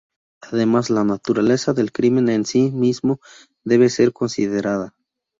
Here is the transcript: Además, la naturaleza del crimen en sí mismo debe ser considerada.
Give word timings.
Además, 0.41 0.89
la 0.89 1.03
naturaleza 1.03 1.73
del 1.73 1.91
crimen 1.91 2.27
en 2.29 2.43
sí 2.43 2.71
mismo 2.71 3.19
debe 3.63 3.87
ser 3.87 4.13
considerada. 4.13 4.95